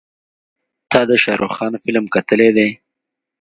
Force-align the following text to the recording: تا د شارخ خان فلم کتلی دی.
تا 0.91 0.99
د 1.09 1.11
شارخ 1.23 1.51
خان 1.57 1.73
فلم 1.83 2.05
کتلی 2.13 2.49
دی. 2.57 2.69